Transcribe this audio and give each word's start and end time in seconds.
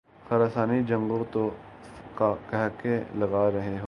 خراسانی 0.29 0.83
جنگجو 0.83 1.23
تو 1.31 1.49
قہقہے 2.15 3.03
لگارہے 3.15 3.67
ہوں۔ 3.67 3.79